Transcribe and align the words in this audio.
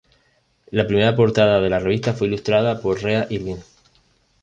La 0.71 0.87
primera 0.87 1.15
portada 1.15 1.61
de 1.61 1.69
la 1.69 1.77
revista 1.77 2.13
fue 2.15 2.25
ilustrada 2.25 2.81
por 2.81 3.03
Rea 3.03 3.27
Irvin. 3.29 3.61